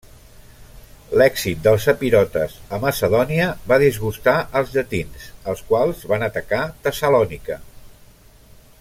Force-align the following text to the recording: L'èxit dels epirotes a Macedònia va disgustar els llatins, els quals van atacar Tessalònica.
L'èxit 1.21 1.59
dels 1.67 1.85
epirotes 1.93 2.55
a 2.77 2.79
Macedònia 2.85 3.51
va 3.73 3.79
disgustar 3.85 4.35
els 4.61 4.75
llatins, 4.79 5.31
els 5.53 5.65
quals 5.71 6.05
van 6.15 6.29
atacar 6.33 6.67
Tessalònica. 6.89 7.61